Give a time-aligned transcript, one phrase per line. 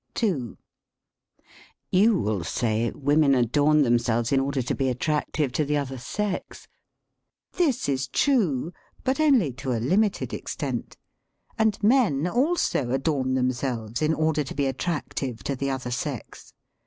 [0.23, 0.57] n
[1.91, 5.99] You will say: Women adorn themselves in order to be at tractive to the other
[5.99, 6.67] sex.'*
[7.51, 10.97] This is true, but only to a limited extent.
[11.55, 16.51] And men also adorn themselves in order to be attrac tive to the other sex.